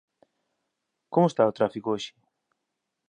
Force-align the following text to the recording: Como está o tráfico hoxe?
Como 1.13 1.29
está 1.29 1.41
o 1.49 1.55
tráfico 1.57 1.89
hoxe? 1.91 2.11